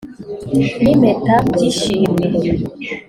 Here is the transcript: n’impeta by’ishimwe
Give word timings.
n’impeta 0.81 1.35
by’ishimwe 1.49 2.25